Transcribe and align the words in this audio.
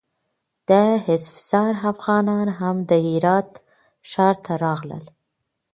د 0.69 0.71
اسفزار 1.15 1.73
افغانان 1.91 2.47
هم 2.59 2.75
د 2.89 2.91
هرات 3.07 3.49
ښار 4.09 4.35
ته 4.45 4.53
راغلل. 4.65 5.05